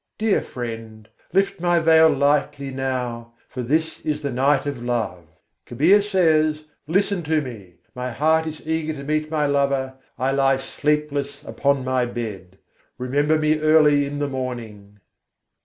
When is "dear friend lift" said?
0.17-1.59